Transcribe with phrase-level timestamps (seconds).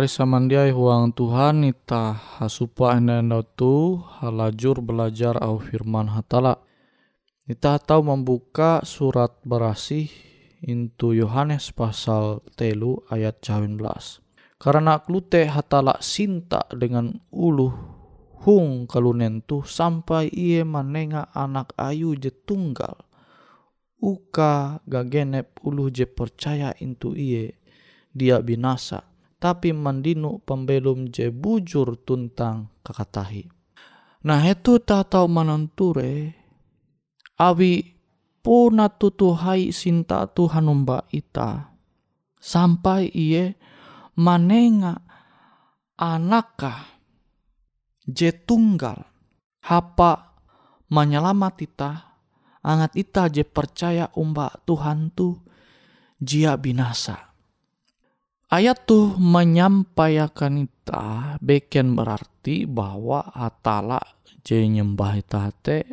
[0.00, 6.56] Shalom pahari samandiai huang Tuhan ita hasupa enda tu halajur belajar au firman hatala.
[7.44, 10.08] Ita tahu membuka surat berasih
[10.64, 13.76] into Yohanes pasal telu ayat 19.
[14.56, 17.68] Karena klute hatala sinta dengan ulu
[18.40, 22.96] hung kalunen tu sampai ia manenga anak ayu je tunggal.
[24.00, 27.60] Uka gagenep ulu je percaya into iye
[28.16, 29.09] dia binasa
[29.40, 33.48] tapi mandinu pembelum je bujur tuntang kakatahi.
[34.28, 36.36] Nah itu tak tahu mananture
[37.40, 37.96] awi
[38.44, 41.72] puna tutuhai sinta Tuhan umba ita.
[42.36, 43.56] Sampai iye
[44.20, 45.00] manenga
[45.96, 46.88] anaka
[48.04, 49.08] je tunggal
[49.64, 50.36] hapa
[50.88, 51.92] menyelamat ita
[52.64, 55.36] angat ita je percaya umba Tuhan tu
[56.16, 57.29] jia binasa
[58.50, 64.02] Ayat tuh menyampaikan kita beken berarti bahwa atala
[64.42, 65.22] je nyembah
[65.54, 65.86] te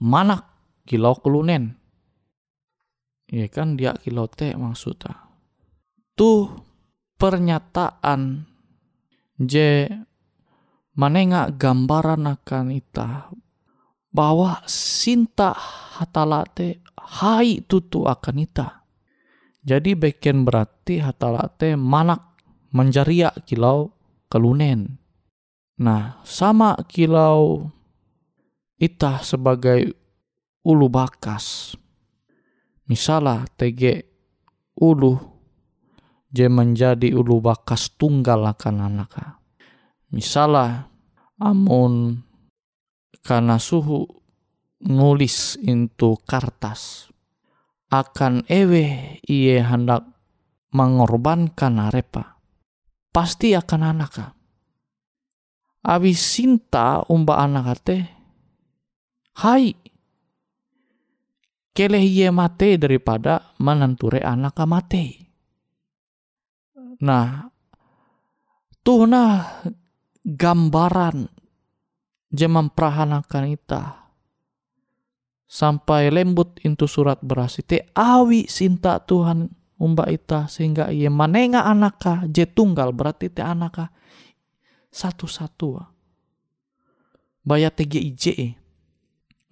[0.00, 0.48] manak
[0.88, 1.76] kilau kelunen.
[3.28, 5.28] Ya kan dia kilau te maksudnya.
[6.16, 6.56] Tuh
[7.20, 8.48] pernyataan
[9.36, 9.92] je
[10.96, 13.28] manenga gambaran akan ita
[14.08, 15.52] bahwa sinta
[16.00, 18.81] hatala te hai tutu akan ita
[19.62, 22.34] jadi beken berarti hatalate manak
[22.74, 23.94] menjaria kilau
[24.26, 24.98] kelunen.
[25.78, 27.70] Nah, sama kilau
[28.82, 29.94] itah sebagai
[30.66, 31.78] ulu bakas.
[32.90, 34.02] Misalnya TG
[34.82, 35.14] ulu
[36.26, 39.38] je menjadi ulu bakas tunggal akan anak.
[40.10, 40.90] Misalnya
[41.38, 42.18] amun
[43.22, 44.10] karena suhu
[44.82, 47.11] nulis into kartas
[47.92, 50.08] akan ewe iye hendak
[50.72, 52.40] mengorbankan arepa
[53.12, 54.32] pasti akan anak
[55.82, 57.96] Abi sinta umba anak ate
[59.42, 59.74] hai.
[61.72, 65.04] Keleh iye mate daripada menenture anak mate.
[67.02, 67.48] Nah
[68.84, 69.64] tuh nah
[70.22, 71.26] gambaran
[72.30, 74.01] je memperahanakan ita
[75.52, 82.24] sampai lembut into surat berasi te awi sinta Tuhan umba ita sehingga ia manenga anaka
[82.24, 83.92] je tunggal berarti te anaka
[84.88, 85.76] satu-satu.
[87.44, 88.56] Bayat TGIJ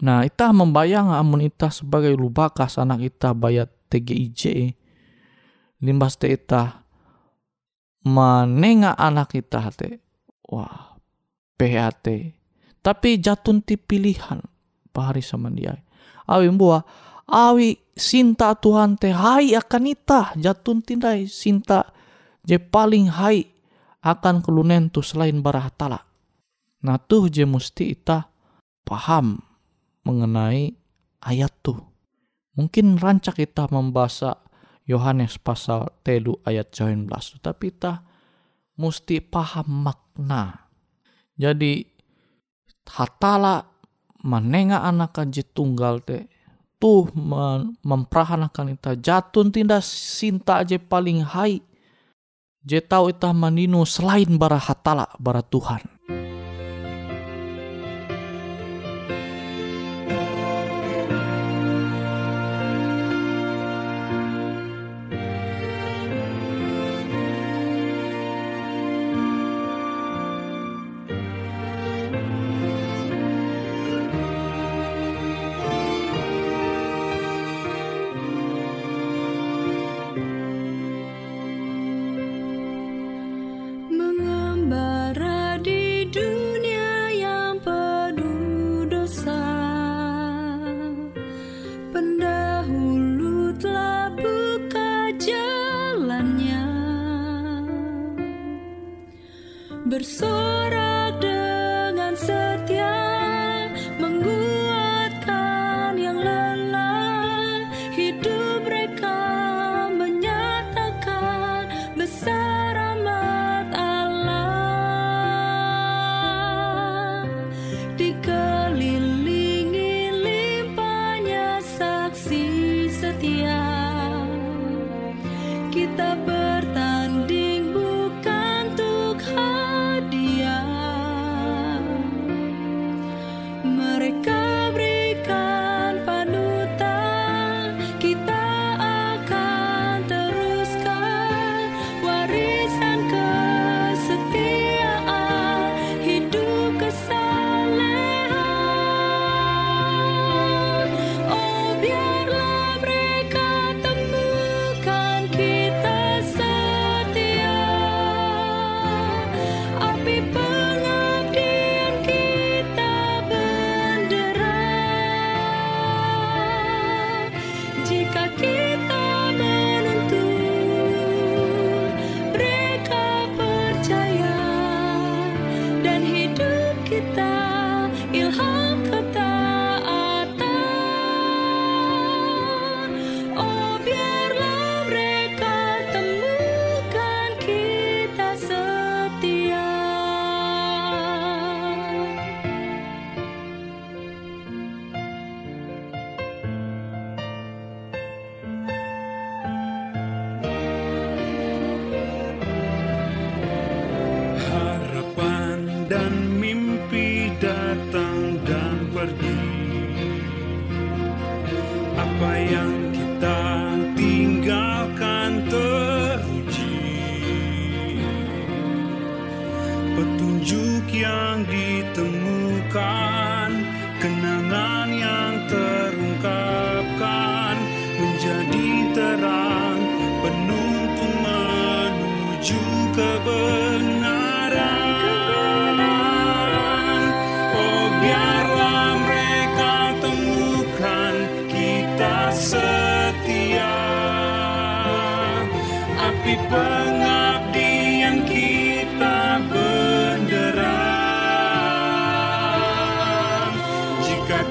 [0.00, 4.73] nah ita membayang amun ita sebagai lubakas anak ita bayat TGIJ
[5.85, 6.81] limbas te ita
[8.08, 10.00] manenga anak ita te.
[10.49, 10.96] Wah
[11.61, 12.06] PHT
[12.81, 14.41] tapi jatun ti pilihan
[14.96, 15.76] pahari sama dia
[16.31, 16.87] awi mbua
[17.27, 21.91] awi sinta Tuhan teh hai akan ita jatun tindai sinta
[22.47, 23.50] je paling hai
[24.00, 25.37] akan kelunen tu selain
[25.77, 26.00] tala.
[26.81, 28.25] Nah tuh je musti ita
[28.88, 29.37] paham
[30.09, 30.73] mengenai
[31.21, 31.77] ayat tuh.
[32.56, 34.41] Mungkin rancak kita membaca
[34.88, 37.12] Yohanes pasal telu ayat 19
[37.44, 38.00] tapi kita
[38.81, 40.67] musti paham makna.
[41.37, 41.85] Jadi
[42.91, 43.69] hatala
[44.25, 46.28] manenga anak je tunggal te
[46.81, 47.12] tuh
[47.84, 48.96] memperahanakan ita.
[48.96, 51.61] Jatun tindas sinta je paling hai
[52.64, 55.81] je tau ita maninu selain bara hatala bara Tuhan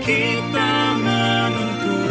[0.09, 2.01] kita menuntun.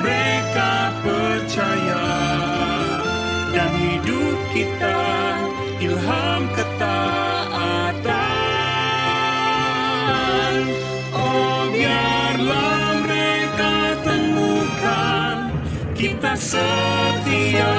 [0.00, 0.72] Mereka
[1.04, 2.08] percaya
[3.52, 5.04] Dan hidup kita
[5.84, 6.88] ilham ketaatan.
[11.12, 15.52] Oh biarlah mereka temukan
[15.92, 17.76] Kita setia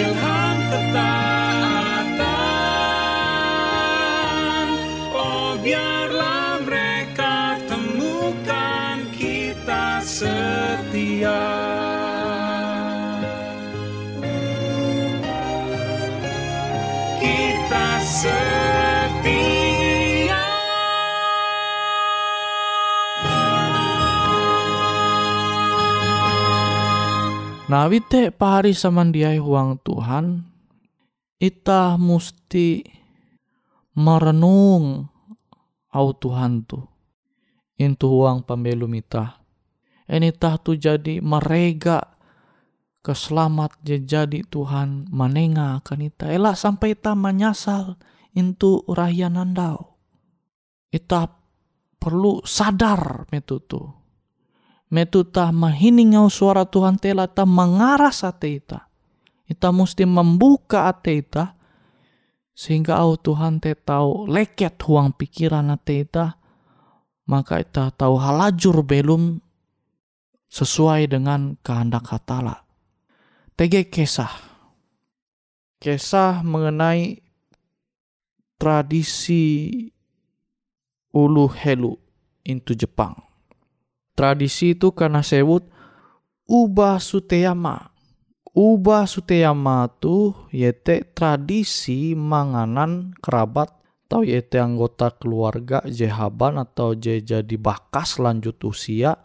[0.00, 1.08] ilham ketaatan.
[5.12, 11.49] Oh biarlah mereka temukan kita setia
[27.70, 30.42] Nah, wite pahari samandiai huang Tuhan,
[31.38, 32.82] ita musti
[33.94, 35.06] merenung
[35.94, 36.82] au Tuhan tu.
[37.78, 39.38] Intu huang pembelum ita.
[40.10, 42.02] Ini tah tu jadi merega
[43.06, 46.26] keselamat jadi Tuhan manenga akan ita.
[46.26, 47.94] Elak sampai ita menyasal
[48.34, 49.94] intu rahian andau.
[50.90, 51.30] Ita
[52.02, 53.62] perlu sadar metu
[54.90, 58.90] tu metu ta mahining au suara Tuhan tela ta mengaras ate ita.
[59.46, 61.54] Ita mesti membuka ate ita
[62.50, 66.34] sehingga au Tuhan te tahu leket huang pikiran ate ita
[67.30, 69.38] maka ita tahu halajur belum
[70.50, 72.66] sesuai dengan kehendak hatala.
[73.54, 74.50] TG kisah.
[75.78, 77.22] Kisah mengenai
[78.58, 79.70] tradisi
[81.14, 81.96] ulu helu
[82.44, 83.29] into Jepang
[84.20, 85.64] tradisi itu karena sebut
[86.44, 87.88] ubah suteyama.
[88.52, 93.72] Ubah suteyama tu yete tradisi manganan kerabat
[94.04, 99.16] atau yete anggota keluarga jehaban atau je jadi bakas lanjut usia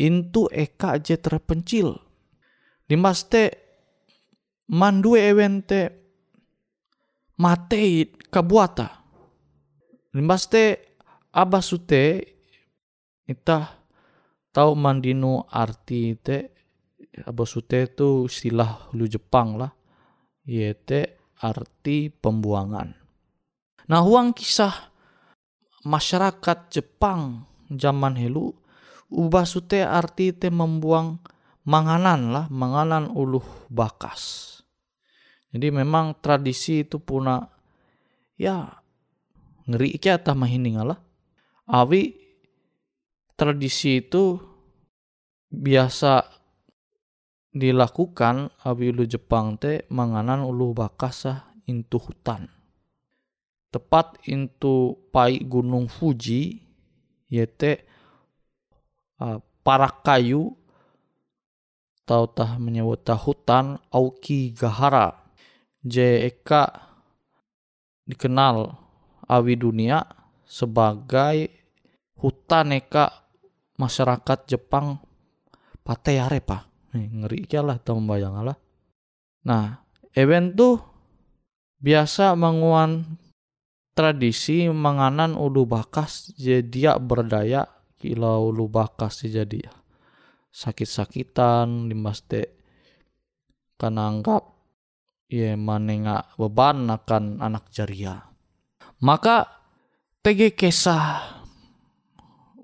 [0.00, 2.00] intu eka je terpencil.
[2.88, 3.52] Dimaste
[4.72, 5.92] mandue ewente
[7.36, 9.04] matei kabuata.
[10.14, 10.80] Dimaste
[11.36, 12.24] abasute
[13.28, 13.75] itah
[14.56, 16.56] tahu mandino arti te
[17.28, 19.68] abasute itu istilah lu Jepang lah.
[20.48, 22.88] Yete arti pembuangan.
[23.92, 24.72] Nah huang kisah
[25.84, 28.56] masyarakat Jepang zaman helu
[29.12, 31.20] ubah sute arti te membuang
[31.68, 34.56] manganan lah manganan uluh bakas.
[35.52, 37.44] Jadi memang tradisi itu puna
[38.40, 38.72] ya
[39.68, 40.96] ngeri kia tah mahining lah.
[41.68, 42.25] Awi
[43.36, 44.40] tradisi itu
[45.52, 46.24] biasa
[47.52, 52.48] dilakukan abi ulu Jepang te manganan ulu bakasa intu hutan.
[53.72, 56.64] Tepat intu pai gunung Fuji
[57.28, 57.84] yete
[59.20, 60.56] uh, parak kayu
[62.08, 65.12] tau tah menyebut tah hutan Aoki Gahara
[65.82, 66.70] je eka
[68.06, 68.78] dikenal
[69.26, 70.06] awi dunia
[70.46, 71.50] sebagai
[72.14, 73.25] hutan eka
[73.76, 75.00] masyarakat Jepang
[75.84, 76.66] pateyare pa.
[76.96, 78.56] Ngeri lah tau membayang lah.
[79.46, 79.84] Nah,
[80.16, 80.80] event tuh
[81.78, 83.04] biasa menguan
[83.92, 87.68] tradisi menganan ulu bakas jadi berdaya
[88.00, 89.64] kila ulu bakas jadi
[90.52, 92.56] sakit-sakitan dimaste
[93.76, 94.56] karena anggap
[95.28, 98.24] ya manenga beban akan anak jaria.
[99.04, 99.44] Maka
[100.24, 101.35] TG kisah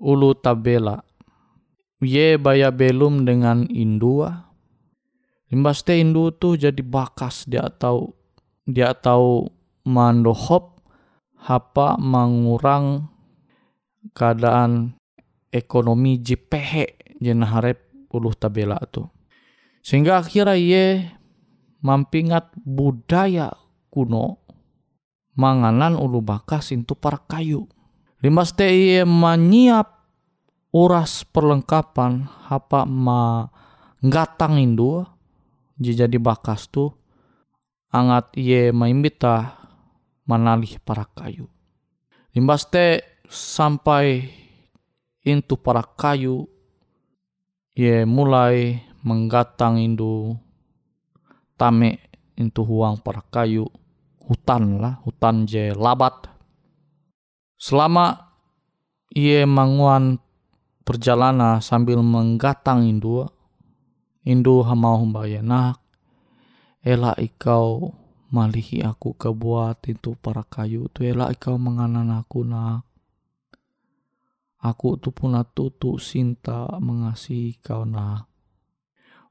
[0.03, 0.99] ulu tabela.
[2.03, 4.51] Ye baya belum dengan indua.
[5.47, 8.11] Limbaste indu tu jadi bakas dia tahu
[8.67, 9.47] dia tahu
[9.87, 10.83] mandohop
[11.39, 13.07] hapa mengurang
[14.11, 14.99] keadaan
[15.53, 17.79] ekonomi JPH jena harap
[18.11, 19.07] uluh tabela tu.
[19.83, 20.85] Sehingga akhirnya ye
[21.83, 23.51] mampingat budaya
[23.91, 24.43] kuno
[25.35, 27.67] manganan ulu bakas itu para kayu.
[28.23, 29.99] Limas iye menyiap
[30.71, 33.51] uras perlengkapan apa ma
[33.99, 35.03] ngatang indu
[35.75, 36.87] jadi bakas tu
[37.91, 39.59] angat iye maimbita
[40.23, 41.51] manalih para kayu.
[42.31, 44.23] Limbas te sampai
[45.27, 46.47] intu para kayu
[47.75, 50.39] ye mulai menggatang indu
[51.59, 51.99] tame
[52.39, 53.67] intu huang para kayu
[54.23, 56.32] hutan lah hutan je labat
[57.63, 58.35] selama
[59.07, 60.19] ia manguan
[60.83, 63.23] perjalanan sambil menggatang indu
[64.27, 65.07] indu hamau
[65.39, 65.79] nak
[66.83, 67.95] ela ikau
[68.35, 72.83] malihi aku kebuat itu para kayu tu ela ikau menganan aku nak
[74.59, 78.27] aku tu puna tutu sinta mengasihi kau nak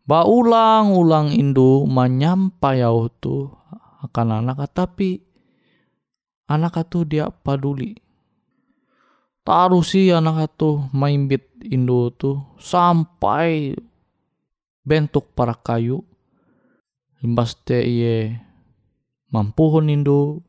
[0.03, 2.83] Ba ulang-ulang indu menyampai
[3.23, 3.55] tu
[4.03, 5.23] akan anak tapi
[6.51, 8.02] anak itu dia peduli.
[9.42, 13.74] Taruh si anak itu maimbit indu tu sampai
[14.87, 16.07] bentuk para kayu.
[17.22, 18.38] Imbas te iye
[19.35, 20.42] mampuhun indu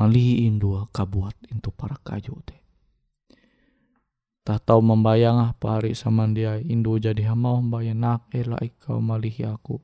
[0.00, 2.56] malihi indu kabuat itu para kayu te.
[4.48, 9.44] Tak tahu membayang apa hari sama dia Indu jadi hama membayang nak elak kau malihi
[9.44, 9.76] aku.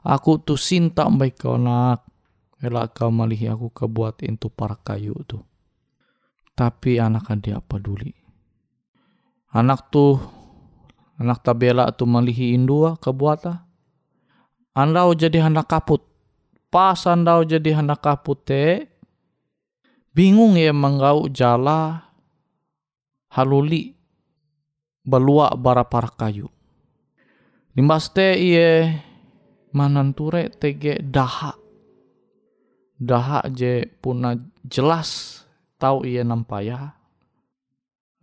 [0.00, 2.08] Aku tu sinta baik kau nak
[2.64, 5.44] elak kau malihi aku kebuat itu para kayu tu.
[6.58, 8.10] Tapi anak dia peduli.
[9.54, 10.18] Anak tu
[11.14, 13.62] anak tabela tu malihi indua kebuat ah.
[14.74, 16.02] Andau jadi hendak kaput.
[16.66, 18.90] Pas andau jadi hendak kaput te
[20.10, 22.10] bingung ya menggau jala
[23.30, 23.94] haluli
[25.06, 26.50] balua bara para kayu.
[27.78, 28.98] Limbas te iye
[29.70, 31.54] mananture tege daha.
[32.98, 34.34] Daha je puna
[34.66, 35.38] jelas
[35.78, 36.98] tahu iye nampaya.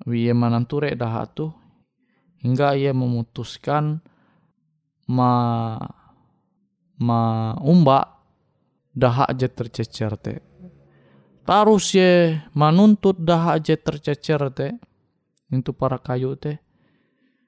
[0.06, 1.50] Iye mananture daha tu
[2.44, 4.04] hingga iye memutuskan
[5.08, 5.32] ma
[7.00, 7.20] ma
[7.64, 8.22] umba
[8.92, 10.44] daha je tercecer te.
[11.48, 14.76] Tarus ye manuntut daha je tercecer te.
[15.50, 16.60] Itu para kayu te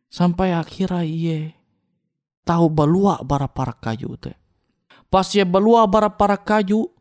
[0.07, 1.37] sampai akhirnya iye
[2.47, 4.35] tahu balua bara para kayu te.
[5.11, 6.91] Pas ye balua bara para kayu,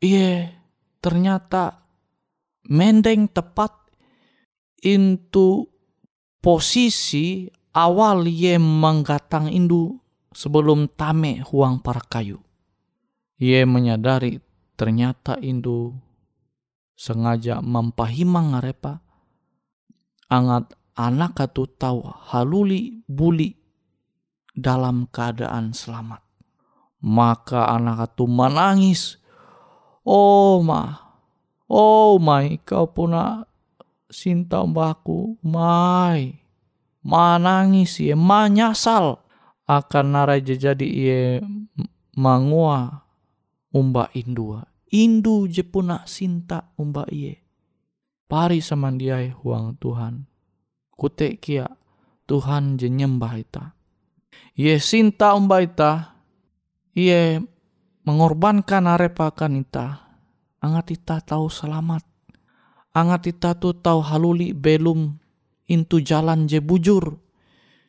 [0.00, 0.52] iye
[1.00, 1.85] ternyata
[2.70, 3.72] mendeng tepat
[4.82, 5.66] into
[6.38, 9.98] posisi awal ye menggatang indu
[10.32, 12.40] sebelum tame huang para kayu.
[13.36, 14.40] Ye menyadari
[14.76, 15.96] ternyata indu
[16.96, 19.04] sengaja mempahimang ngarepa
[20.32, 22.00] angat anak itu tahu
[22.32, 23.52] haluli buli
[24.56, 26.24] dalam keadaan selamat.
[27.04, 29.20] Maka anak itu menangis.
[30.02, 31.05] Oh ma,
[31.70, 33.46] oh mai kau puna
[34.10, 36.42] sinta mbakku, mai.
[37.06, 39.22] Manangis ye, manyasal
[39.70, 41.38] akan narai jadi ye
[42.18, 43.06] mangua
[43.70, 44.66] umba indua.
[44.90, 47.42] Indu je puna sinta umba iye.
[48.26, 50.26] Pari samandiai huang Tuhan
[50.96, 51.68] kute kia
[52.26, 53.64] Tuhan je nyembah ita.
[54.56, 56.16] Ye sinta umba ita,
[56.96, 57.38] ye
[58.02, 60.05] mengorbankan arepakan ita.
[60.66, 62.02] Angat ita tahu selamat.
[62.90, 65.14] Angat ita tu tahu haluli belum
[65.70, 67.22] intu jalan je bujur.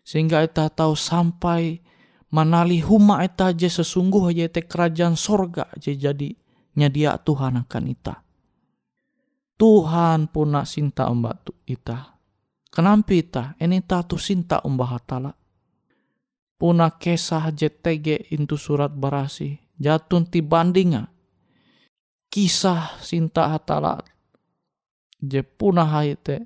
[0.05, 1.81] Sehingga ita tahu sampai
[2.29, 6.29] manali huma ita je sesungguh ye te kerajaan sorga je jadi
[6.77, 8.21] nyadia Tuhan akan ita.
[9.57, 11.09] Tuhan pun nak sinta
[11.41, 12.13] tu ita
[12.69, 13.43] Kenapa ita?
[13.57, 15.33] Ini tatu sinta umbah hatala.
[16.61, 19.57] Puna kesah JTG intu surat barasi.
[19.81, 21.16] Jatun ti bandinga.
[22.37, 23.97] Kisah sinta hatala.
[25.17, 26.45] Je puna haite.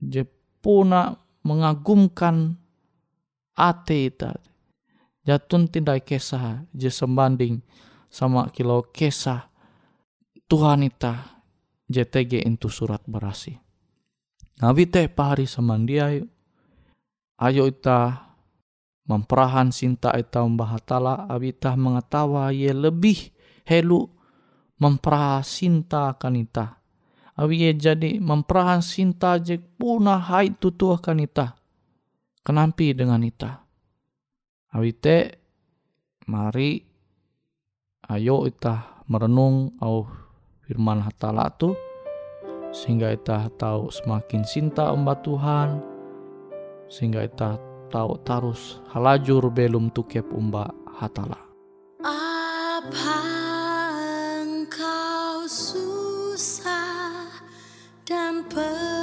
[0.00, 0.24] Je
[0.64, 1.12] puna
[1.44, 2.56] mengagumkan
[3.52, 4.32] ate ita.
[5.28, 6.64] Jatun tindai kesah.
[6.72, 7.60] Je sembanding
[8.08, 9.52] sama kilo kesah.
[10.48, 11.44] Tuhan ita
[11.84, 13.60] JTG intu surat barasi.
[14.64, 16.24] Ngawite pahari samandiai.
[17.44, 18.24] Ayo ita
[19.04, 23.36] memperahan sinta ita membahatala abita mengetawa ye lebih
[23.68, 24.15] helu
[24.80, 26.66] memperah sinta akan ita.
[27.36, 31.56] Awi ye jadi memperahan sinta je punah hai tutu akan ita.
[32.40, 33.60] Kenampi dengan ita.
[34.72, 35.40] Awite
[36.28, 36.96] mari
[38.06, 40.06] Ayo kita merenung au
[40.62, 41.74] firman hatala tu
[42.70, 45.82] sehingga kita tahu semakin cinta umba Tuhan
[46.86, 47.58] sehingga kita
[47.90, 50.70] tahu tarus halajur belum tukep umba
[51.02, 51.42] hatala.
[52.06, 53.25] Apa
[55.46, 57.30] susah
[58.02, 58.95] dan penat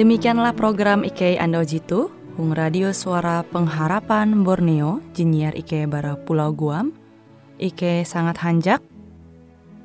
[0.00, 2.08] Demikianlah program IK Ando Jitu,
[2.40, 6.96] Hung Radio Suara Pengharapan Borneo, Jinnyar IK Bara Pulau Guam,
[7.60, 8.80] IK sangat hanjak,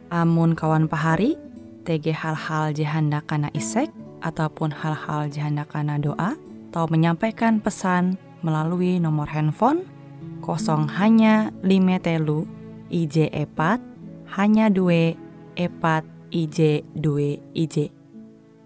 [0.08, 1.36] amun kawan pahari,
[1.84, 3.91] TG hal-hal jihanda kana isek,
[4.23, 6.39] ataupun hal-hal jihanda kana doa,
[6.71, 9.84] atau menyampaikan pesan melalui nomor handphone
[10.39, 12.47] kosong hanya lima telu
[12.88, 13.84] IJ epat
[14.39, 15.12] hanya dua
[15.60, 17.91] epat IJ dua IJ.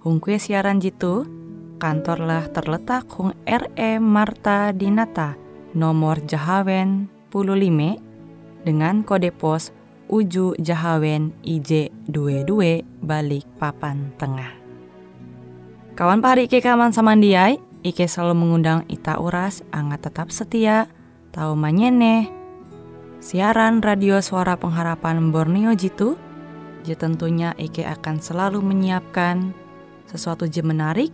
[0.05, 1.38] Hung kue siaran jitu,
[1.79, 5.39] kantorlah terletak Hung RE Marta Dinata,
[5.71, 9.71] nomor Jahawen 15 dengan kode pos
[10.11, 14.51] Uju Jahawen IJ22 balik papan tengah.
[15.95, 20.91] Kawan pahari Ike kaman samandiai, Ike selalu mengundang Ita Uras, angga tetap setia,
[21.31, 22.27] tahu manyene,
[23.23, 26.17] siaran radio suara pengharapan Borneo Jitu,
[26.83, 29.53] je tentunya Ike akan selalu menyiapkan
[30.09, 31.13] sesuatu je menarik,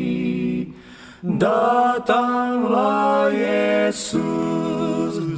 [1.21, 4.17] Datanglah Yesus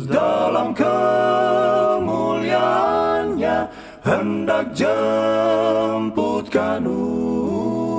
[0.08, 3.68] dalam kemuliaannya.
[4.00, 6.88] Hendak jemputkan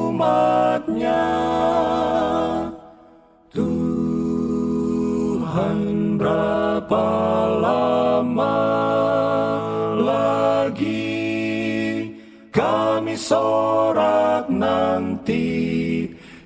[0.08, 1.28] umatnya.
[3.52, 4.16] Tuhan
[6.16, 7.08] berapa
[7.60, 8.64] lama
[10.00, 11.20] lagi
[12.48, 13.73] kami nanti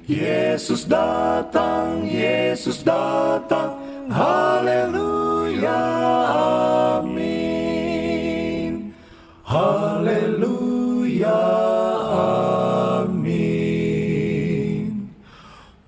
[0.08, 3.76] Yesus datang, Yesus datang,
[4.08, 5.84] haleluya,
[7.04, 8.88] amin.
[9.44, 11.44] Haleluya,
[13.04, 13.52] amin.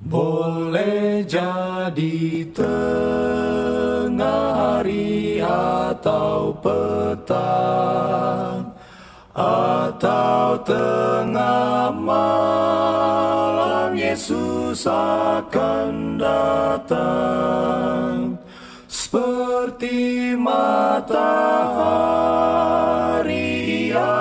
[0.04, 4.44] Boleh jadi tengah
[4.84, 8.68] hari atau petang
[9.32, 11.69] atau tengah
[14.20, 18.36] Yesus akan datang
[18.84, 21.48] seperti matahari
[23.88, 24.12] ia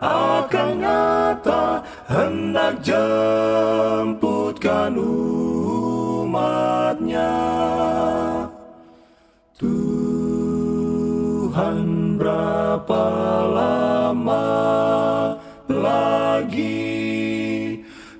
[0.00, 4.96] akan nyata hendak jemputkan
[6.24, 7.36] umatnya.
[9.60, 11.76] Tuhan
[12.16, 13.13] berapa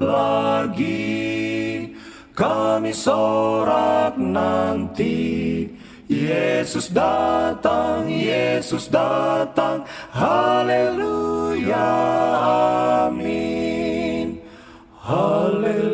[0.00, 1.94] lagi
[2.38, 5.66] kami sorak nanti.
[6.08, 11.92] Yesus datang, Yesus datang, haleluya,
[13.12, 14.40] amin,
[15.04, 15.87] haleluya.